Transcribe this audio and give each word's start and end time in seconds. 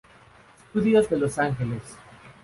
Studios 0.71 1.11
de 1.11 1.17
Los 1.17 1.37
Ángeles. 1.37 1.83